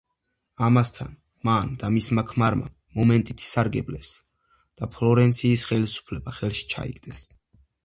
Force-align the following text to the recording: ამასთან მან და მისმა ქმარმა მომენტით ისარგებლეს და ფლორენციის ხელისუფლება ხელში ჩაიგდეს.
ამასთან 0.67 1.11
მან 1.49 1.69
და 1.83 1.89
მისმა 1.97 2.23
ქმარმა 2.31 2.71
მომენტით 3.01 3.45
ისარგებლეს 3.45 4.15
და 4.57 4.91
ფლორენციის 4.97 5.69
ხელისუფლება 5.73 6.37
ხელში 6.41 6.69
ჩაიგდეს. 6.75 7.25